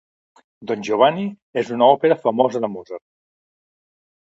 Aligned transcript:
Don 0.71 0.85
Giovanni 0.87 1.25
és 1.63 1.69
una 1.77 1.91
òpera 1.97 2.19
famosa 2.25 2.65
de 2.65 2.73
Mozart 2.79 3.07